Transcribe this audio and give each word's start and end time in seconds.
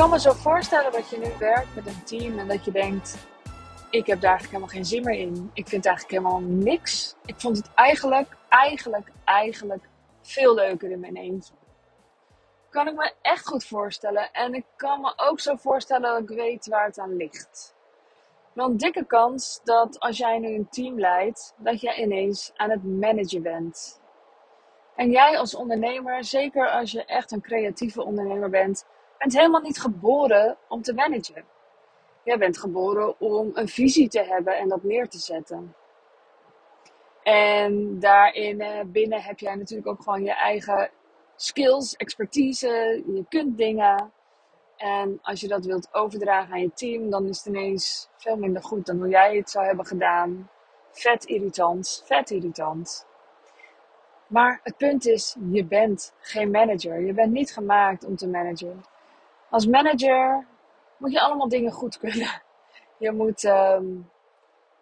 kan 0.00 0.10
me 0.10 0.20
zo 0.20 0.32
voorstellen 0.32 0.92
dat 0.92 1.10
je 1.10 1.18
nu 1.18 1.28
werkt 1.38 1.74
met 1.74 1.86
een 1.86 2.04
team 2.04 2.38
en 2.38 2.48
dat 2.48 2.64
je 2.64 2.70
denkt: 2.70 3.16
ik 3.90 4.06
heb 4.06 4.20
daar 4.20 4.30
eigenlijk 4.30 4.50
helemaal 4.50 4.68
geen 4.68 4.84
zin 4.84 5.04
meer 5.04 5.18
in. 5.18 5.50
Ik 5.54 5.68
vind 5.68 5.86
eigenlijk 5.86 6.16
helemaal 6.16 6.40
niks. 6.40 7.14
Ik 7.24 7.34
vond 7.36 7.56
het 7.56 7.70
eigenlijk, 7.74 8.36
eigenlijk, 8.48 9.12
eigenlijk 9.24 9.88
veel 10.22 10.54
leuker 10.54 10.90
in 10.90 11.00
mijn 11.00 11.16
eentje. 11.16 11.54
Kan 12.70 12.88
ik 12.88 12.94
me 12.94 13.12
echt 13.22 13.46
goed 13.46 13.64
voorstellen. 13.64 14.32
En 14.32 14.54
ik 14.54 14.64
kan 14.76 15.00
me 15.00 15.12
ook 15.16 15.40
zo 15.40 15.56
voorstellen 15.56 16.10
dat 16.10 16.30
ik 16.30 16.36
weet 16.36 16.66
waar 16.66 16.86
het 16.86 16.98
aan 16.98 17.16
ligt. 17.16 17.74
Een 18.54 18.76
dikke 18.76 19.04
kans 19.04 19.60
dat 19.64 19.98
als 19.98 20.18
jij 20.18 20.38
nu 20.38 20.54
een 20.54 20.68
team 20.68 21.00
leidt, 21.00 21.54
dat 21.56 21.80
jij 21.80 21.96
ineens 21.96 22.52
aan 22.56 22.70
het 22.70 22.84
managen 22.84 23.42
bent. 23.42 24.00
En 24.96 25.10
jij 25.10 25.38
als 25.38 25.54
ondernemer, 25.54 26.24
zeker 26.24 26.70
als 26.70 26.90
je 26.90 27.04
echt 27.04 27.32
een 27.32 27.40
creatieve 27.40 28.04
ondernemer 28.04 28.50
bent, 28.50 28.84
bent 29.20 29.36
helemaal 29.36 29.60
niet 29.60 29.80
geboren 29.80 30.56
om 30.68 30.82
te 30.82 30.94
managen. 30.94 31.44
Jij 32.22 32.38
bent 32.38 32.58
geboren 32.58 33.20
om 33.20 33.50
een 33.54 33.68
visie 33.68 34.08
te 34.08 34.22
hebben 34.22 34.58
en 34.58 34.68
dat 34.68 34.82
neer 34.82 35.08
te 35.08 35.18
zetten. 35.18 35.74
En 37.22 37.98
daarin 37.98 38.60
eh, 38.60 38.84
binnen 38.86 39.22
heb 39.22 39.38
jij 39.38 39.54
natuurlijk 39.54 39.88
ook 39.88 40.02
gewoon 40.02 40.22
je 40.22 40.34
eigen 40.34 40.90
skills, 41.36 41.96
expertise. 41.96 43.02
Je 43.06 43.24
kunt 43.28 43.56
dingen. 43.58 44.12
En 44.76 45.18
als 45.22 45.40
je 45.40 45.48
dat 45.48 45.64
wilt 45.64 45.94
overdragen 45.94 46.52
aan 46.52 46.60
je 46.60 46.72
team, 46.72 47.10
dan 47.10 47.28
is 47.28 47.36
het 47.36 47.46
ineens 47.46 48.08
veel 48.16 48.36
minder 48.36 48.62
goed 48.62 48.86
dan 48.86 48.98
hoe 48.98 49.08
jij 49.08 49.36
het 49.36 49.50
zou 49.50 49.66
hebben 49.66 49.86
gedaan. 49.86 50.50
Vet 50.90 51.24
irritant, 51.24 52.02
vet 52.06 52.30
irritant. 52.30 53.06
Maar 54.26 54.60
het 54.62 54.76
punt 54.76 55.06
is, 55.06 55.36
je 55.50 55.64
bent 55.64 56.14
geen 56.20 56.50
manager. 56.50 57.00
Je 57.00 57.12
bent 57.12 57.32
niet 57.32 57.52
gemaakt 57.52 58.04
om 58.04 58.16
te 58.16 58.28
managen. 58.28 58.82
Als 59.50 59.66
manager 59.66 60.46
moet 60.96 61.12
je 61.12 61.20
allemaal 61.20 61.48
dingen 61.48 61.72
goed 61.72 61.98
kunnen. 61.98 62.42
Je 62.98 63.12
moet 63.12 63.44
ehm, 63.44 63.84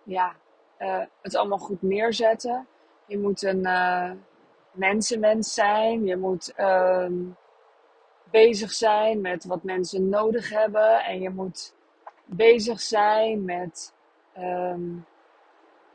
ja, 0.02 0.34
uh, 0.78 1.02
het 1.22 1.36
allemaal 1.36 1.58
goed 1.58 1.82
neerzetten. 1.82 2.66
Je 3.06 3.18
moet 3.18 3.42
een 3.42 3.66
uh, 3.66 4.10
mensenmens 4.72 5.54
zijn. 5.54 6.04
Je 6.04 6.16
moet 6.16 6.52
ehm, 6.54 7.14
bezig 8.30 8.72
zijn 8.72 9.20
met 9.20 9.44
wat 9.44 9.62
mensen 9.62 10.08
nodig 10.08 10.50
hebben. 10.50 11.04
En 11.04 11.20
je 11.20 11.30
moet 11.30 11.74
bezig 12.24 12.80
zijn 12.80 13.44
met 13.44 13.94
um, 14.38 15.06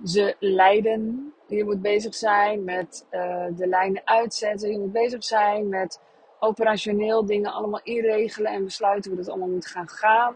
ze 0.06 0.36
leiden. 0.40 1.34
Je 1.48 1.64
moet 1.64 1.82
bezig 1.82 2.16
zijn 2.16 2.64
met 2.64 3.06
uh, 3.12 3.46
de 3.56 3.68
lijnen 3.68 4.02
uitzetten. 4.06 4.72
Je 4.72 4.80
moet 4.80 4.92
bezig 4.92 5.24
zijn 5.24 5.70
met 5.70 6.00
operationeel 6.44 7.26
dingen 7.26 7.52
allemaal 7.52 7.82
inregelen 7.84 8.52
en 8.52 8.64
besluiten 8.64 9.12
hoe 9.12 9.20
dat 9.20 9.30
allemaal 9.30 9.50
moet 9.50 9.68
gaan 9.68 9.90
gaan. 9.90 10.36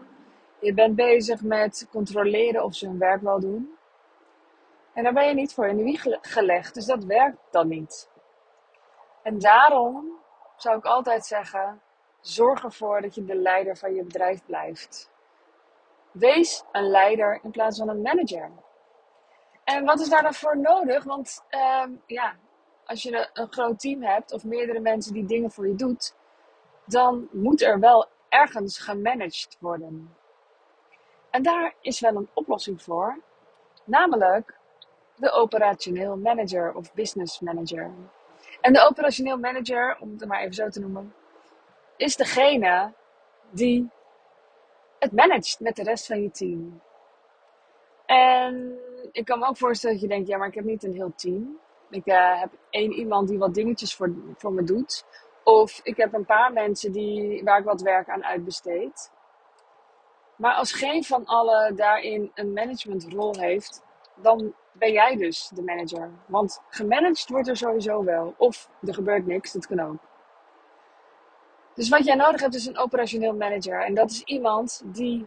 Je 0.60 0.74
bent 0.74 0.96
bezig 0.96 1.42
met 1.42 1.86
controleren 1.90 2.64
of 2.64 2.74
ze 2.74 2.86
hun 2.86 2.98
werk 2.98 3.22
wel 3.22 3.40
doen. 3.40 3.76
En 4.92 5.02
daar 5.02 5.12
ben 5.12 5.28
je 5.28 5.34
niet 5.34 5.54
voor 5.54 5.66
in 5.66 5.76
de 5.76 5.82
wieg 5.82 6.04
gelegd, 6.20 6.74
dus 6.74 6.86
dat 6.86 7.04
werkt 7.04 7.38
dan 7.50 7.68
niet. 7.68 8.10
En 9.22 9.38
daarom 9.38 10.18
zou 10.56 10.78
ik 10.78 10.84
altijd 10.84 11.26
zeggen: 11.26 11.80
zorg 12.20 12.64
ervoor 12.64 13.00
dat 13.00 13.14
je 13.14 13.24
de 13.24 13.36
leider 13.36 13.76
van 13.76 13.94
je 13.94 14.04
bedrijf 14.04 14.44
blijft. 14.44 15.10
Wees 16.10 16.64
een 16.72 16.88
leider 16.90 17.40
in 17.42 17.50
plaats 17.50 17.78
van 17.78 17.88
een 17.88 18.02
manager. 18.02 18.50
En 19.64 19.84
wat 19.84 20.00
is 20.00 20.08
daar 20.08 20.22
dan 20.22 20.34
voor 20.34 20.58
nodig? 20.58 21.04
Want 21.04 21.44
uh, 21.50 21.84
ja, 22.06 22.36
als 22.88 23.02
je 23.02 23.28
een 23.32 23.52
groot 23.52 23.80
team 23.80 24.02
hebt 24.02 24.32
of 24.32 24.44
meerdere 24.44 24.80
mensen 24.80 25.12
die 25.12 25.26
dingen 25.26 25.50
voor 25.50 25.68
je 25.68 25.74
doet, 25.74 26.14
dan 26.84 27.28
moet 27.32 27.62
er 27.62 27.80
wel 27.80 28.06
ergens 28.28 28.78
gemanaged 28.78 29.56
worden. 29.60 30.16
En 31.30 31.42
daar 31.42 31.74
is 31.80 32.00
wel 32.00 32.16
een 32.16 32.28
oplossing 32.34 32.82
voor, 32.82 33.20
namelijk 33.84 34.58
de 35.16 35.30
operationeel 35.30 36.16
manager 36.16 36.74
of 36.74 36.94
business 36.94 37.40
manager. 37.40 37.90
En 38.60 38.72
de 38.72 38.86
operationeel 38.86 39.38
manager, 39.38 39.96
om 40.00 40.10
het 40.10 40.28
maar 40.28 40.40
even 40.40 40.54
zo 40.54 40.68
te 40.68 40.80
noemen, 40.80 41.14
is 41.96 42.16
degene 42.16 42.92
die 43.50 43.90
het 44.98 45.12
managt 45.12 45.60
met 45.60 45.76
de 45.76 45.82
rest 45.82 46.06
van 46.06 46.22
je 46.22 46.30
team. 46.30 46.80
En 48.06 48.78
ik 49.12 49.24
kan 49.24 49.38
me 49.38 49.46
ook 49.46 49.56
voorstellen 49.56 49.96
dat 49.96 50.04
je 50.04 50.10
denkt, 50.14 50.28
ja, 50.28 50.38
maar 50.38 50.48
ik 50.48 50.54
heb 50.54 50.64
niet 50.64 50.84
een 50.84 50.94
heel 50.94 51.12
team. 51.14 51.58
Ik 51.90 52.06
uh, 52.06 52.40
heb 52.40 52.50
één 52.70 52.92
iemand 52.92 53.28
die 53.28 53.38
wat 53.38 53.54
dingetjes 53.54 53.94
voor, 53.94 54.14
voor 54.36 54.52
me 54.52 54.62
doet. 54.62 55.04
Of 55.44 55.80
ik 55.82 55.96
heb 55.96 56.12
een 56.12 56.24
paar 56.24 56.52
mensen 56.52 56.92
die, 56.92 57.44
waar 57.44 57.58
ik 57.58 57.64
wat 57.64 57.80
werk 57.80 58.08
aan 58.08 58.24
uitbesteed. 58.24 59.12
Maar 60.36 60.54
als 60.54 60.72
geen 60.72 61.04
van 61.04 61.24
allen 61.24 61.76
daarin 61.76 62.30
een 62.34 62.52
managementrol 62.52 63.38
heeft, 63.38 63.82
dan 64.14 64.54
ben 64.72 64.92
jij 64.92 65.16
dus 65.16 65.48
de 65.54 65.62
manager. 65.62 66.10
Want 66.26 66.62
gemanaged 66.68 67.28
wordt 67.28 67.48
er 67.48 67.56
sowieso 67.56 68.04
wel. 68.04 68.34
Of 68.36 68.70
er 68.86 68.94
gebeurt 68.94 69.26
niks, 69.26 69.52
dat 69.52 69.66
kan 69.66 69.80
ook. 69.80 69.96
Dus 71.74 71.88
wat 71.88 72.04
jij 72.04 72.14
nodig 72.14 72.40
hebt 72.40 72.54
is 72.54 72.66
een 72.66 72.78
operationeel 72.78 73.34
manager. 73.34 73.84
En 73.84 73.94
dat 73.94 74.10
is 74.10 74.22
iemand 74.22 74.82
die 74.84 75.26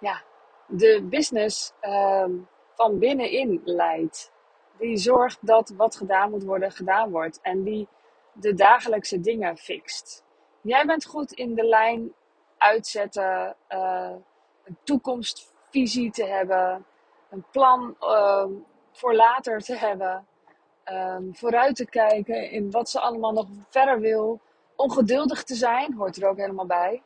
ja, 0.00 0.22
de 0.66 1.02
business 1.10 1.72
um, 1.82 2.48
van 2.74 2.98
binnenin 2.98 3.60
leidt. 3.64 4.32
Die 4.78 4.96
zorgt 4.96 5.46
dat 5.46 5.72
wat 5.76 5.96
gedaan 5.96 6.30
moet 6.30 6.44
worden, 6.44 6.72
gedaan 6.72 7.10
wordt. 7.10 7.40
En 7.40 7.62
die 7.62 7.88
de 8.32 8.54
dagelijkse 8.54 9.20
dingen 9.20 9.56
fixt. 9.56 10.24
Jij 10.60 10.86
bent 10.86 11.04
goed 11.04 11.32
in 11.32 11.54
de 11.54 11.64
lijn 11.64 12.12
uitzetten, 12.58 13.56
uh, 13.68 14.12
een 14.64 14.76
toekomstvisie 14.82 16.10
te 16.10 16.24
hebben, 16.24 16.84
een 17.30 17.44
plan 17.50 17.96
uh, 18.00 18.46
voor 18.92 19.14
later 19.14 19.60
te 19.60 19.76
hebben, 19.76 20.26
um, 20.92 21.34
vooruit 21.34 21.76
te 21.76 21.86
kijken 21.86 22.50
in 22.50 22.70
wat 22.70 22.88
ze 22.88 23.00
allemaal 23.00 23.32
nog 23.32 23.46
verder 23.68 24.00
wil. 24.00 24.40
Ongeduldig 24.76 25.42
te 25.42 25.54
zijn 25.54 25.94
hoort 25.94 26.16
er 26.16 26.28
ook 26.28 26.36
helemaal 26.36 26.66
bij. 26.66 27.02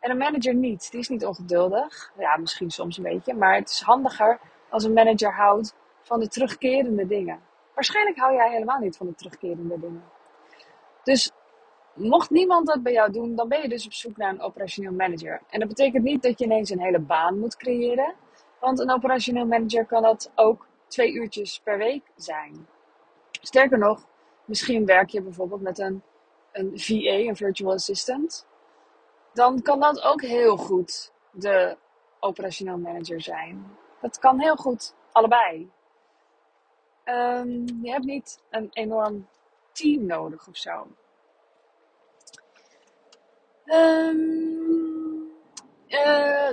En 0.00 0.10
een 0.10 0.16
manager 0.16 0.54
niet. 0.54 0.90
Die 0.90 1.00
is 1.00 1.08
niet 1.08 1.26
ongeduldig. 1.26 2.12
Ja, 2.18 2.36
misschien 2.36 2.70
soms 2.70 2.96
een 2.96 3.02
beetje. 3.02 3.34
Maar 3.34 3.54
het 3.54 3.68
is 3.68 3.80
handiger 3.80 4.40
als 4.68 4.84
een 4.84 4.92
manager 4.92 5.34
houdt 5.34 5.74
van 6.04 6.20
de 6.20 6.28
terugkerende 6.28 7.06
dingen. 7.06 7.40
Waarschijnlijk 7.74 8.18
hou 8.18 8.34
jij 8.34 8.50
helemaal 8.50 8.78
niet 8.78 8.96
van 8.96 9.06
de 9.06 9.14
terugkerende 9.14 9.80
dingen. 9.80 10.04
Dus 11.02 11.32
mocht 11.94 12.30
niemand 12.30 12.66
dat 12.66 12.82
bij 12.82 12.92
jou 12.92 13.12
doen, 13.12 13.34
dan 13.34 13.48
ben 13.48 13.62
je 13.62 13.68
dus 13.68 13.86
op 13.86 13.92
zoek 13.92 14.16
naar 14.16 14.30
een 14.30 14.40
operationeel 14.40 14.92
manager. 14.92 15.40
En 15.50 15.58
dat 15.58 15.68
betekent 15.68 16.04
niet 16.04 16.22
dat 16.22 16.38
je 16.38 16.44
ineens 16.44 16.70
een 16.70 16.80
hele 16.80 16.98
baan 16.98 17.38
moet 17.38 17.56
creëren. 17.56 18.14
Want 18.60 18.78
een 18.80 18.90
operationeel 18.90 19.46
manager 19.46 19.86
kan 19.86 20.02
dat 20.02 20.32
ook 20.34 20.66
twee 20.88 21.12
uurtjes 21.12 21.60
per 21.64 21.78
week 21.78 22.02
zijn. 22.16 22.66
Sterker 23.30 23.78
nog, 23.78 24.06
misschien 24.44 24.86
werk 24.86 25.08
je 25.08 25.22
bijvoorbeeld 25.22 25.60
met 25.60 25.78
een, 25.78 26.02
een 26.52 26.72
VA, 26.74 27.28
een 27.28 27.36
virtual 27.36 27.72
assistant. 27.72 28.46
Dan 29.32 29.62
kan 29.62 29.80
dat 29.80 30.02
ook 30.02 30.22
heel 30.22 30.56
goed 30.56 31.12
de 31.30 31.76
operationeel 32.20 32.78
manager 32.78 33.20
zijn. 33.20 33.76
Dat 34.00 34.18
kan 34.18 34.40
heel 34.40 34.56
goed 34.56 34.94
allebei. 35.12 35.70
Um, 37.04 37.66
je 37.82 37.90
hebt 37.90 38.04
niet 38.04 38.42
een 38.50 38.68
enorm 38.72 39.28
team 39.72 40.06
nodig 40.06 40.48
of 40.48 40.56
zo. 40.56 40.86
Um, 43.64 45.32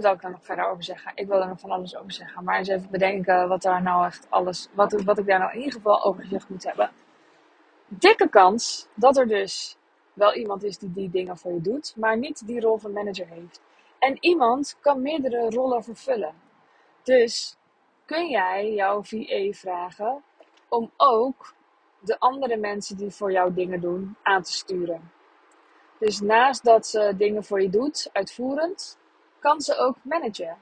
zal 0.01 0.13
ik 0.13 0.21
nog 0.21 0.45
verder 0.45 0.69
over 0.69 0.83
zeggen? 0.83 1.11
Ik 1.15 1.27
wil 1.27 1.41
er 1.41 1.47
nog 1.47 1.59
van 1.59 1.71
alles 1.71 1.95
over 1.95 2.11
zeggen. 2.11 2.43
Maar 2.43 2.57
eens 2.57 2.67
even 2.67 2.91
bedenken 2.91 3.47
wat 3.47 3.61
daar 3.61 3.81
nou 3.81 4.05
echt 4.05 4.27
alles. 4.29 4.67
Wat, 4.73 5.01
wat 5.03 5.17
ik 5.17 5.25
daar 5.25 5.39
nou 5.39 5.51
in 5.51 5.57
ieder 5.57 5.73
geval 5.73 6.03
over 6.03 6.23
gezegd 6.23 6.49
moet 6.49 6.63
hebben. 6.63 6.91
Dikke 7.87 8.29
kans 8.29 8.87
dat 8.93 9.17
er 9.17 9.27
dus 9.27 9.77
wel 10.13 10.33
iemand 10.33 10.63
is 10.63 10.77
die 10.77 10.91
die 10.91 11.09
dingen 11.09 11.37
voor 11.37 11.53
je 11.53 11.61
doet, 11.61 11.93
maar 11.95 12.17
niet 12.17 12.47
die 12.47 12.59
rol 12.59 12.77
van 12.77 12.91
manager 12.91 13.27
heeft. 13.27 13.61
En 13.99 14.17
iemand 14.19 14.77
kan 14.81 15.01
meerdere 15.01 15.49
rollen 15.49 15.83
vervullen. 15.83 16.33
Dus 17.03 17.57
kun 18.05 18.29
jij 18.29 18.73
jouw 18.73 19.03
VA 19.03 19.51
vragen 19.51 20.23
om 20.71 20.91
ook 20.97 21.53
de 21.99 22.19
andere 22.19 22.57
mensen 22.57 22.97
die 22.97 23.11
voor 23.11 23.31
jou 23.31 23.53
dingen 23.53 23.81
doen 23.81 24.15
aan 24.23 24.41
te 24.41 24.51
sturen. 24.51 25.11
Dus 25.99 26.21
naast 26.21 26.63
dat 26.63 26.87
ze 26.87 27.13
dingen 27.17 27.43
voor 27.43 27.61
je 27.61 27.69
doet, 27.69 28.09
uitvoerend, 28.13 28.97
kan 29.39 29.61
ze 29.61 29.77
ook 29.77 29.95
managen. 30.01 30.57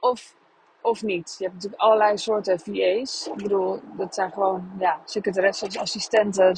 Of, 0.00 0.34
of 0.80 1.02
niet. 1.02 1.34
Je 1.38 1.44
hebt 1.44 1.54
natuurlijk 1.54 1.82
allerlei 1.82 2.18
soorten 2.18 2.60
VA's. 2.60 3.26
Ik 3.26 3.42
bedoel, 3.42 3.80
dat 3.96 4.14
zijn 4.14 4.32
gewoon 4.32 4.70
ja, 4.78 5.00
secretaresses, 5.04 5.78
assistenten, 5.78 6.56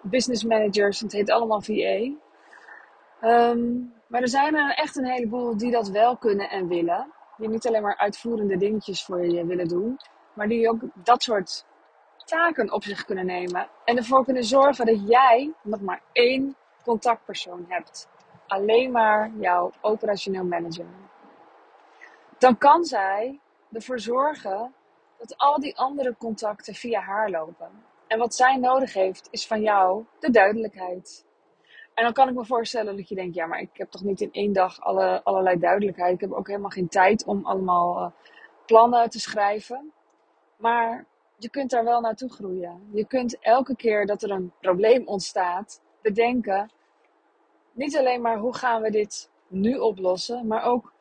business 0.00 0.44
managers. 0.44 1.00
Het 1.00 1.12
heet 1.12 1.30
allemaal 1.30 1.60
VA. 1.60 2.10
Um, 3.22 3.94
maar 4.06 4.20
er 4.20 4.28
zijn 4.28 4.54
er 4.54 4.74
echt 4.74 4.96
een 4.96 5.06
heleboel 5.06 5.56
die 5.56 5.70
dat 5.70 5.88
wel 5.88 6.16
kunnen 6.16 6.50
en 6.50 6.68
willen. 6.68 7.12
Die 7.36 7.48
niet 7.48 7.66
alleen 7.66 7.82
maar 7.82 7.96
uitvoerende 7.96 8.56
dingetjes 8.56 9.04
voor 9.04 9.26
je 9.26 9.46
willen 9.46 9.68
doen. 9.68 9.98
Maar 10.32 10.48
die 10.48 10.68
ook 10.68 10.80
dat 10.94 11.22
soort 11.22 11.64
taken 12.32 12.72
op 12.72 12.84
zich 12.84 13.04
kunnen 13.04 13.26
nemen. 13.26 13.68
En 13.84 13.96
ervoor 13.96 14.24
kunnen 14.24 14.44
zorgen 14.44 14.86
dat 14.86 15.08
jij 15.08 15.52
nog 15.62 15.80
maar 15.80 16.02
één 16.12 16.56
contactpersoon 16.84 17.64
hebt. 17.68 18.10
alleen 18.46 18.90
maar 18.90 19.30
jouw 19.38 19.70
operationeel 19.80 20.44
manager. 20.44 20.86
Dan 22.38 22.58
kan 22.58 22.84
zij 22.84 23.40
ervoor 23.72 23.98
zorgen 23.98 24.74
dat 25.18 25.36
al 25.36 25.60
die 25.60 25.78
andere 25.78 26.16
contacten 26.18 26.74
via 26.74 27.00
haar 27.00 27.30
lopen. 27.30 27.70
En 28.06 28.18
wat 28.18 28.34
zij 28.34 28.56
nodig 28.56 28.92
heeft, 28.92 29.28
is 29.30 29.46
van 29.46 29.60
jou 29.60 30.04
de 30.18 30.30
duidelijkheid. 30.30 31.24
En 31.94 32.04
dan 32.04 32.12
kan 32.12 32.28
ik 32.28 32.34
me 32.34 32.44
voorstellen 32.44 32.96
dat 32.96 33.08
je 33.08 33.14
denkt, 33.14 33.34
ja, 33.34 33.46
maar 33.46 33.60
ik 33.60 33.70
heb 33.72 33.90
toch 33.90 34.02
niet 34.02 34.20
in 34.20 34.32
één 34.32 34.52
dag 34.52 34.80
alle, 34.80 35.20
allerlei 35.24 35.58
duidelijkheid. 35.58 36.14
Ik 36.14 36.20
heb 36.20 36.32
ook 36.32 36.46
helemaal 36.46 36.70
geen 36.70 36.88
tijd 36.88 37.24
om 37.24 37.46
allemaal 37.46 38.00
uh, 38.00 38.10
plannen 38.66 39.10
te 39.10 39.20
schrijven. 39.20 39.92
Maar 40.56 41.06
je 41.42 41.50
kunt 41.50 41.70
daar 41.70 41.84
wel 41.84 42.00
naartoe 42.00 42.30
groeien. 42.30 42.88
Je 42.92 43.06
kunt 43.06 43.38
elke 43.38 43.76
keer 43.76 44.06
dat 44.06 44.22
er 44.22 44.30
een 44.30 44.52
probleem 44.60 45.06
ontstaat, 45.06 45.80
bedenken, 46.02 46.70
niet 47.72 47.96
alleen 47.96 48.20
maar 48.20 48.38
hoe 48.38 48.54
gaan 48.56 48.82
we 48.82 48.90
dit 48.90 49.30
nu 49.48 49.76
oplossen, 49.78 50.46
maar 50.46 50.64
ook 50.64 50.92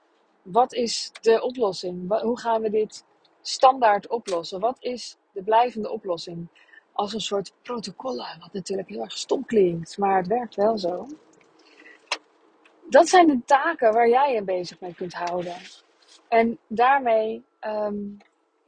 wat 0.41 0.73
is 0.73 1.11
de 1.21 1.41
oplossing? 1.41 2.21
Hoe 2.21 2.39
gaan 2.39 2.61
we 2.61 2.69
dit 2.69 3.05
standaard 3.41 4.07
oplossen? 4.07 4.59
Wat 4.59 4.77
is 4.79 5.17
de 5.31 5.43
blijvende 5.43 5.89
oplossing? 5.89 6.47
Als 6.91 7.13
een 7.13 7.21
soort 7.21 7.53
protocollen, 7.61 8.39
wat 8.39 8.53
natuurlijk 8.53 8.89
heel 8.89 9.01
erg 9.01 9.17
stom 9.17 9.45
klinkt, 9.45 9.97
maar 9.97 10.17
het 10.17 10.27
werkt 10.27 10.55
wel 10.55 10.77
zo. 10.77 11.07
Dat 12.89 13.07
zijn 13.07 13.27
de 13.27 13.41
taken 13.45 13.93
waar 13.93 14.09
jij 14.09 14.33
je 14.33 14.43
bezig 14.43 14.79
mee 14.79 14.93
kunt 14.95 15.13
houden. 15.13 15.55
En 16.27 16.57
daarmee 16.67 17.43
um, 17.61 18.17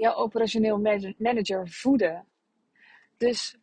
jouw 0.03 0.15
operationeel 0.15 0.79
manager 1.17 1.69
voeden. 1.69 2.27
Dus 3.17 3.57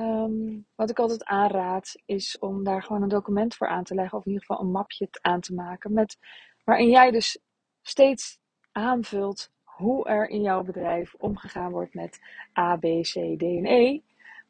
um, 0.00 0.66
wat 0.74 0.90
ik 0.90 0.98
altijd 0.98 1.24
aanraad 1.24 2.02
is 2.04 2.38
om 2.38 2.64
daar 2.64 2.82
gewoon 2.82 3.02
een 3.02 3.08
document 3.08 3.54
voor 3.54 3.68
aan 3.68 3.84
te 3.84 3.94
leggen. 3.94 4.18
Of 4.18 4.24
in 4.24 4.32
ieder 4.32 4.46
geval 4.46 4.64
een 4.64 4.72
mapje 4.72 5.08
aan 5.20 5.40
te 5.40 5.54
maken. 5.54 5.92
Met, 5.92 6.18
waarin 6.64 6.88
jij 6.88 7.10
dus 7.10 7.38
steeds 7.82 8.38
aanvult 8.72 9.50
hoe 9.64 10.06
er 10.06 10.28
in 10.28 10.42
jouw 10.42 10.62
bedrijf 10.62 11.14
omgegaan 11.14 11.70
wordt 11.70 11.94
met 11.94 12.20
A, 12.58 12.76
B, 12.76 12.82
C, 12.82 13.12
D 13.12 13.42
en 13.42 13.66
E. 13.66 14.00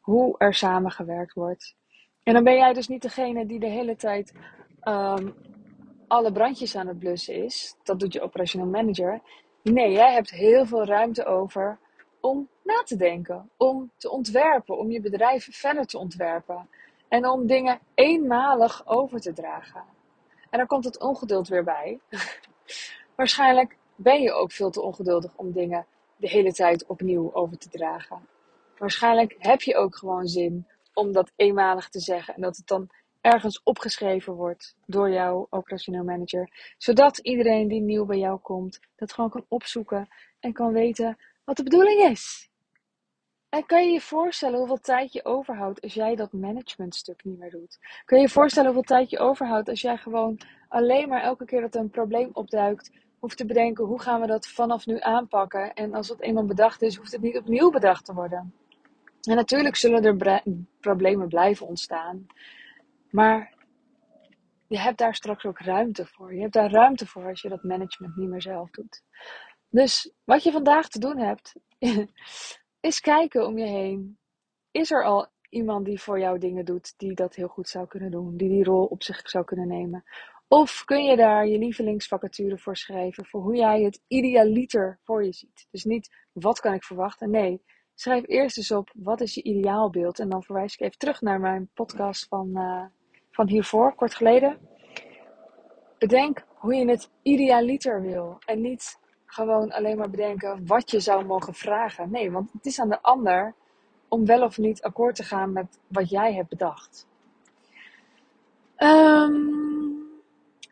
Hoe 0.01 0.37
er 0.37 0.53
samengewerkt 0.53 1.33
wordt. 1.33 1.75
En 2.23 2.33
dan 2.33 2.43
ben 2.43 2.55
jij 2.55 2.73
dus 2.73 2.87
niet 2.87 3.01
degene 3.01 3.45
die 3.45 3.59
de 3.59 3.69
hele 3.69 3.95
tijd 3.95 4.33
um, 4.83 5.35
alle 6.07 6.31
brandjes 6.31 6.75
aan 6.75 6.87
het 6.87 6.99
blussen 6.99 7.43
is. 7.43 7.75
Dat 7.83 7.99
doet 7.99 8.13
je 8.13 8.21
operational 8.21 8.67
manager. 8.67 9.21
Nee, 9.73 9.91
jij 9.91 10.13
hebt 10.13 10.29
heel 10.29 10.65
veel 10.65 10.85
ruimte 10.85 11.25
over 11.25 11.77
om 12.19 12.49
na 12.63 12.83
te 12.83 12.95
denken, 12.95 13.49
om 13.57 13.91
te 13.97 14.09
ontwerpen, 14.09 14.77
om 14.77 14.91
je 14.91 15.01
bedrijf 15.01 15.47
verder 15.51 15.85
te 15.85 15.97
ontwerpen 15.97 16.69
en 17.07 17.27
om 17.29 17.47
dingen 17.47 17.79
eenmalig 17.93 18.87
over 18.87 19.19
te 19.19 19.33
dragen. 19.33 19.83
En 20.49 20.57
dan 20.57 20.67
komt 20.67 20.85
het 20.85 20.99
ongeduld 20.99 21.47
weer 21.47 21.63
bij. 21.63 21.99
Waarschijnlijk 23.15 23.77
ben 23.95 24.21
je 24.21 24.31
ook 24.31 24.51
veel 24.51 24.69
te 24.69 24.81
ongeduldig 24.81 25.31
om 25.35 25.51
dingen 25.51 25.85
de 26.17 26.29
hele 26.29 26.53
tijd 26.53 26.85
opnieuw 26.85 27.33
over 27.33 27.57
te 27.57 27.69
dragen. 27.69 28.27
Waarschijnlijk 28.77 29.35
heb 29.39 29.61
je 29.61 29.75
ook 29.75 29.95
gewoon 29.95 30.27
zin 30.27 30.67
om 30.93 31.11
dat 31.11 31.31
eenmalig 31.35 31.89
te 31.89 31.99
zeggen 31.99 32.35
en 32.35 32.41
dat 32.41 32.57
het 32.57 32.67
dan 32.67 32.89
ergens 33.25 33.63
opgeschreven 33.63 34.33
wordt 34.33 34.75
door 34.85 35.09
jouw 35.09 35.47
operationeel 35.49 36.03
manager, 36.03 36.73
zodat 36.77 37.17
iedereen 37.17 37.67
die 37.67 37.81
nieuw 37.81 38.05
bij 38.05 38.17
jou 38.17 38.39
komt 38.39 38.79
dat 38.95 39.13
gewoon 39.13 39.29
kan 39.29 39.45
opzoeken 39.47 40.07
en 40.39 40.53
kan 40.53 40.71
weten 40.71 41.17
wat 41.43 41.57
de 41.57 41.63
bedoeling 41.63 42.01
is. 42.01 42.49
En 43.49 43.65
kan 43.65 43.85
je 43.85 43.91
je 43.91 44.01
voorstellen 44.01 44.57
hoeveel 44.57 44.79
tijd 44.79 45.13
je 45.13 45.25
overhoudt 45.25 45.81
als 45.81 45.93
jij 45.93 46.15
dat 46.15 46.33
managementstuk 46.33 47.23
niet 47.23 47.39
meer 47.39 47.49
doet? 47.49 47.79
Kun 48.05 48.17
je 48.17 48.23
je 48.23 48.29
voorstellen 48.29 48.73
hoeveel 48.73 48.97
tijd 48.97 49.09
je 49.09 49.19
overhoudt 49.19 49.69
als 49.69 49.81
jij 49.81 49.97
gewoon 49.97 50.39
alleen 50.67 51.09
maar 51.09 51.21
elke 51.21 51.45
keer 51.45 51.61
dat 51.61 51.75
er 51.75 51.81
een 51.81 51.89
probleem 51.89 52.29
opduikt, 52.33 52.91
hoeft 53.19 53.37
te 53.37 53.45
bedenken 53.45 53.85
hoe 53.85 54.01
gaan 54.01 54.21
we 54.21 54.27
dat 54.27 54.47
vanaf 54.47 54.85
nu 54.85 54.99
aanpakken? 54.99 55.73
En 55.73 55.93
als 55.93 56.09
het 56.09 56.21
eenmaal 56.21 56.45
bedacht 56.45 56.81
is, 56.81 56.95
hoeft 56.95 57.11
het 57.11 57.21
niet 57.21 57.37
opnieuw 57.37 57.69
bedacht 57.69 58.05
te 58.05 58.13
worden. 58.13 58.53
En 59.21 59.35
natuurlijk 59.35 59.75
zullen 59.75 60.03
er 60.03 60.43
problemen 60.79 61.27
blijven 61.27 61.67
ontstaan. 61.67 62.27
Maar 63.15 63.53
je 64.67 64.79
hebt 64.79 64.97
daar 64.97 65.15
straks 65.15 65.45
ook 65.45 65.59
ruimte 65.59 66.05
voor. 66.05 66.33
Je 66.33 66.41
hebt 66.41 66.53
daar 66.53 66.71
ruimte 66.71 67.07
voor 67.07 67.27
als 67.27 67.41
je 67.41 67.49
dat 67.49 67.63
management 67.63 68.15
niet 68.15 68.29
meer 68.29 68.41
zelf 68.41 68.69
doet. 68.69 69.03
Dus 69.69 70.11
wat 70.23 70.43
je 70.43 70.51
vandaag 70.51 70.89
te 70.89 70.99
doen 70.99 71.17
hebt, 71.17 71.55
is 72.89 72.99
kijken 72.99 73.47
om 73.47 73.57
je 73.57 73.65
heen. 73.65 74.17
Is 74.71 74.91
er 74.91 75.03
al 75.03 75.27
iemand 75.49 75.85
die 75.85 76.01
voor 76.01 76.19
jou 76.19 76.39
dingen 76.39 76.65
doet, 76.65 76.93
die 76.97 77.13
dat 77.13 77.35
heel 77.35 77.47
goed 77.47 77.69
zou 77.69 77.87
kunnen 77.87 78.11
doen, 78.11 78.37
die 78.37 78.49
die 78.49 78.63
rol 78.63 78.85
op 78.85 79.03
zich 79.03 79.29
zou 79.29 79.45
kunnen 79.45 79.67
nemen? 79.67 80.03
Of 80.47 80.83
kun 80.85 81.03
je 81.03 81.15
daar 81.15 81.47
je 81.47 81.57
lievelingsvacature 81.57 82.57
voor 82.57 82.77
schrijven, 82.77 83.25
voor 83.25 83.41
hoe 83.41 83.55
jij 83.55 83.81
het 83.81 84.01
idealiter 84.07 84.99
voor 85.03 85.25
je 85.25 85.33
ziet? 85.33 85.67
Dus 85.71 85.83
niet 85.83 86.15
wat 86.31 86.59
kan 86.59 86.73
ik 86.73 86.83
verwachten, 86.83 87.29
nee. 87.29 87.63
Schrijf 87.93 88.27
eerst 88.27 88.57
eens 88.57 88.71
op 88.71 88.91
wat 88.93 89.21
is 89.21 89.33
je 89.33 89.43
ideaalbeeld 89.43 90.19
en 90.19 90.29
dan 90.29 90.43
verwijs 90.43 90.73
ik 90.73 90.79
even 90.79 90.97
terug 90.97 91.21
naar 91.21 91.39
mijn 91.39 91.69
podcast 91.73 92.27
van, 92.27 92.49
uh, 92.53 92.85
van 93.35 93.47
hiervoor, 93.47 93.95
kort 93.95 94.15
geleden. 94.15 94.57
Bedenk 95.97 96.45
hoe 96.53 96.75
je 96.75 96.89
het 96.89 97.09
idealiter 97.21 98.01
wil 98.01 98.37
en 98.45 98.61
niet 98.61 98.99
gewoon 99.25 99.71
alleen 99.71 99.97
maar 99.97 100.09
bedenken 100.09 100.67
wat 100.67 100.91
je 100.91 100.99
zou 100.99 101.25
mogen 101.25 101.53
vragen. 101.53 102.11
Nee, 102.11 102.31
want 102.31 102.51
het 102.51 102.65
is 102.65 102.79
aan 102.79 102.89
de 102.89 103.01
ander 103.01 103.53
om 104.07 104.25
wel 104.25 104.43
of 104.43 104.57
niet 104.57 104.81
akkoord 104.81 105.15
te 105.15 105.23
gaan 105.23 105.53
met 105.53 105.79
wat 105.87 106.09
jij 106.09 106.33
hebt 106.33 106.49
bedacht. 106.49 107.07
Um, 108.77 109.95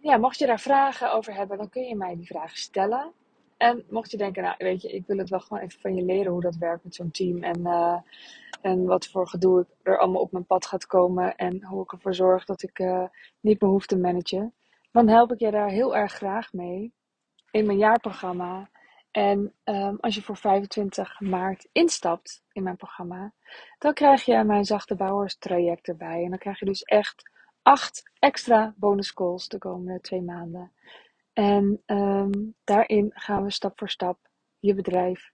ja, 0.01 0.17
mocht 0.17 0.39
je 0.39 0.45
daar 0.45 0.59
vragen 0.59 1.13
over 1.13 1.33
hebben, 1.33 1.57
dan 1.57 1.69
kun 1.69 1.83
je 1.83 1.95
mij 1.95 2.15
die 2.15 2.27
vragen 2.27 2.57
stellen. 2.57 3.11
En 3.63 3.83
mocht 3.89 4.11
je 4.11 4.17
denken, 4.17 4.43
nou 4.43 4.55
weet 4.57 4.81
je, 4.81 4.91
ik 4.91 5.05
wil 5.07 5.17
het 5.17 5.29
wel 5.29 5.39
gewoon 5.39 5.63
even 5.63 5.79
van 5.79 5.95
je 5.95 6.03
leren 6.03 6.31
hoe 6.31 6.41
dat 6.41 6.55
werkt 6.55 6.83
met 6.83 6.95
zo'n 6.95 7.11
team. 7.11 7.43
En, 7.43 7.59
uh, 7.59 7.97
en 8.61 8.85
wat 8.85 9.07
voor 9.07 9.27
gedoe 9.27 9.65
er 9.83 9.99
allemaal 9.99 10.21
op 10.21 10.31
mijn 10.31 10.45
pad 10.45 10.65
gaat 10.65 10.85
komen. 10.85 11.35
En 11.35 11.63
hoe 11.63 11.83
ik 11.83 11.91
ervoor 11.91 12.13
zorg 12.13 12.45
dat 12.45 12.63
ik 12.63 12.79
uh, 12.79 13.03
niet 13.39 13.61
meer 13.61 13.69
hoef 13.69 13.85
te 13.85 13.97
managen. 13.97 14.53
Dan 14.91 15.07
help 15.07 15.31
ik 15.31 15.39
je 15.39 15.51
daar 15.51 15.69
heel 15.69 15.95
erg 15.95 16.13
graag 16.13 16.53
mee 16.53 16.93
in 17.51 17.65
mijn 17.65 17.77
jaarprogramma. 17.77 18.69
En 19.11 19.53
um, 19.63 19.97
als 19.99 20.15
je 20.15 20.21
voor 20.21 20.37
25 20.37 21.19
maart 21.19 21.67
instapt 21.71 22.43
in 22.51 22.63
mijn 22.63 22.77
programma, 22.77 23.33
dan 23.79 23.93
krijg 23.93 24.25
je 24.25 24.43
mijn 24.43 24.65
zachte 24.65 24.95
bouwers 24.95 25.37
traject 25.37 25.87
erbij. 25.87 26.23
En 26.23 26.29
dan 26.29 26.39
krijg 26.39 26.59
je 26.59 26.65
dus 26.65 26.83
echt 26.83 27.29
acht 27.61 28.11
extra 28.19 28.73
bonus 28.77 29.13
calls 29.13 29.47
de 29.47 29.57
komende 29.57 30.01
twee 30.01 30.21
maanden. 30.21 30.71
En 31.33 31.81
um, 31.85 32.55
daarin 32.63 33.11
gaan 33.13 33.43
we 33.43 33.51
stap 33.51 33.77
voor 33.79 33.89
stap 33.89 34.17
je 34.59 34.73
bedrijf 34.73 35.31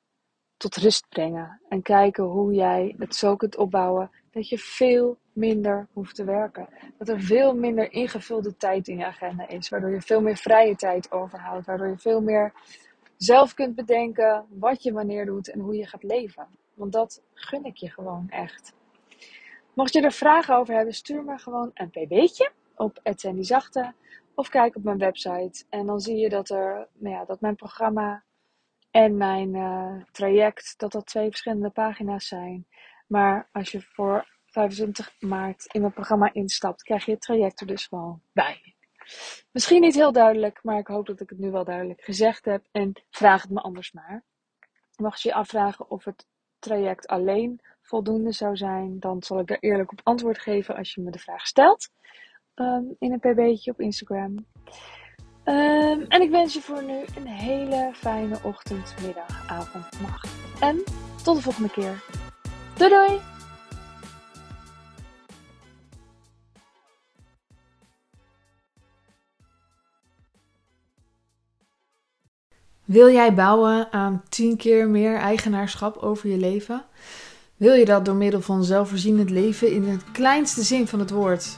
tot 0.57 0.75
rust 0.75 1.09
brengen. 1.09 1.61
En 1.69 1.81
kijken 1.81 2.23
hoe 2.23 2.53
jij 2.53 2.95
het 2.97 3.15
zo 3.15 3.35
kunt 3.35 3.55
opbouwen 3.57 4.11
dat 4.31 4.49
je 4.49 4.57
veel 4.57 5.17
minder 5.33 5.87
hoeft 5.93 6.15
te 6.15 6.23
werken. 6.23 6.69
Dat 6.97 7.09
er 7.09 7.21
veel 7.21 7.55
minder 7.55 7.91
ingevulde 7.91 8.57
tijd 8.57 8.87
in 8.87 8.97
je 8.97 9.05
agenda 9.05 9.47
is. 9.47 9.69
Waardoor 9.69 9.89
je 9.89 10.01
veel 10.01 10.21
meer 10.21 10.37
vrije 10.37 10.75
tijd 10.75 11.11
overhoudt. 11.11 11.65
Waardoor 11.65 11.87
je 11.87 11.97
veel 11.97 12.21
meer 12.21 12.53
zelf 13.17 13.53
kunt 13.53 13.75
bedenken 13.75 14.45
wat 14.49 14.83
je 14.83 14.91
wanneer 14.91 15.25
doet 15.25 15.51
en 15.51 15.59
hoe 15.59 15.75
je 15.75 15.87
gaat 15.87 16.03
leven. 16.03 16.47
Want 16.73 16.91
dat 16.91 17.21
gun 17.33 17.65
ik 17.65 17.75
je 17.75 17.89
gewoon 17.89 18.29
echt. 18.29 18.73
Mocht 19.73 19.93
je 19.93 20.01
er 20.01 20.11
vragen 20.11 20.55
over 20.55 20.75
hebben, 20.75 20.93
stuur 20.93 21.23
me 21.23 21.37
gewoon 21.37 21.71
een 21.73 21.89
pb'tje 21.89 22.51
op 22.75 22.99
Zachte. 23.39 23.93
Of 24.39 24.49
kijk 24.49 24.75
op 24.75 24.83
mijn 24.83 24.97
website. 24.97 25.65
En 25.69 25.85
dan 25.85 25.99
zie 25.99 26.17
je 26.17 26.29
dat, 26.29 26.49
er, 26.49 26.87
nou 26.93 27.15
ja, 27.15 27.25
dat 27.25 27.41
mijn 27.41 27.55
programma 27.55 28.23
en 28.91 29.17
mijn 29.17 29.55
uh, 29.55 30.03
traject, 30.11 30.73
dat 30.77 30.91
dat 30.91 31.05
twee 31.05 31.29
verschillende 31.29 31.69
pagina's 31.69 32.27
zijn. 32.27 32.67
Maar 33.07 33.49
als 33.51 33.71
je 33.71 33.81
voor 33.81 34.27
25 34.45 35.15
maart 35.19 35.65
in 35.73 35.81
mijn 35.81 35.93
programma 35.93 36.33
instapt, 36.33 36.83
krijg 36.83 37.05
je 37.05 37.11
het 37.11 37.21
traject 37.21 37.61
er 37.61 37.67
dus 37.67 37.85
gewoon 37.85 38.21
bij. 38.33 38.75
Misschien 39.51 39.81
niet 39.81 39.95
heel 39.95 40.11
duidelijk, 40.11 40.59
maar 40.63 40.79
ik 40.79 40.87
hoop 40.87 41.05
dat 41.05 41.19
ik 41.19 41.29
het 41.29 41.39
nu 41.39 41.51
wel 41.51 41.63
duidelijk 41.63 42.01
gezegd 42.01 42.45
heb. 42.45 42.65
En 42.71 43.03
vraag 43.09 43.41
het 43.41 43.51
me 43.51 43.61
anders 43.61 43.91
maar. 43.91 44.23
Mocht 44.95 45.21
je 45.21 45.29
je 45.29 45.35
afvragen 45.35 45.89
of 45.89 46.03
het 46.03 46.25
traject 46.59 47.07
alleen 47.07 47.61
voldoende 47.81 48.31
zou 48.31 48.57
zijn, 48.57 48.99
dan 48.99 49.23
zal 49.23 49.39
ik 49.39 49.49
er 49.49 49.59
eerlijk 49.59 49.91
op 49.91 50.01
antwoord 50.03 50.39
geven 50.39 50.75
als 50.75 50.93
je 50.93 51.01
me 51.01 51.11
de 51.11 51.19
vraag 51.19 51.47
stelt. 51.47 51.89
Um, 52.61 52.95
in 52.99 53.11
een 53.11 53.19
pb'tje 53.19 53.71
op 53.71 53.79
Instagram. 53.79 54.45
Um, 55.45 56.05
en 56.07 56.21
ik 56.21 56.29
wens 56.29 56.53
je 56.53 56.61
voor 56.61 56.83
nu 56.83 57.05
een 57.15 57.27
hele 57.27 57.91
fijne 57.93 58.39
ochtend, 58.43 58.95
middag, 59.05 59.49
avond, 59.49 59.85
nacht. 60.01 60.29
En 60.59 60.83
tot 61.23 61.35
de 61.35 61.41
volgende 61.41 61.69
keer. 61.69 62.03
Doei 62.77 62.89
doei! 62.89 63.19
Wil 72.85 73.09
jij 73.09 73.33
bouwen 73.33 73.91
aan 73.91 74.23
10 74.29 74.57
keer 74.57 74.89
meer 74.89 75.17
eigenaarschap 75.17 75.97
over 75.97 76.29
je 76.29 76.37
leven? 76.37 76.85
Wil 77.57 77.73
je 77.73 77.85
dat 77.85 78.05
door 78.05 78.15
middel 78.15 78.41
van 78.41 78.63
zelfvoorzienend 78.63 79.29
leven 79.29 79.71
in 79.71 79.83
het 79.83 80.11
kleinste 80.11 80.63
zin 80.63 80.87
van 80.87 80.99
het 80.99 81.09
woord, 81.09 81.57